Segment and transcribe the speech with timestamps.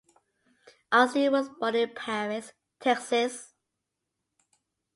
[0.91, 3.53] Osteen was born in Paris, Texas.